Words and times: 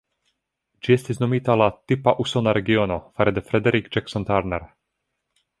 Ĝi 0.87 0.95
estis 0.95 1.19
nomita 1.23 1.57
la 1.63 1.67
"tipa 1.91 2.15
usona" 2.25 2.55
regiono 2.61 2.99
fare 3.19 3.37
de 3.39 3.47
Frederick 3.51 3.93
Jackson 3.99 4.29
Turner. 4.31 4.71